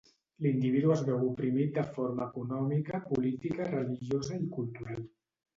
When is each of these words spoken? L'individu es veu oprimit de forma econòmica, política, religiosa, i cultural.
L'individu 0.43 0.93
es 0.93 1.03
veu 1.09 1.19
oprimit 1.25 1.75
de 1.75 1.83
forma 1.97 2.27
econòmica, 2.31 3.03
política, 3.13 3.71
religiosa, 3.75 4.41
i 4.49 4.51
cultural. 4.57 5.07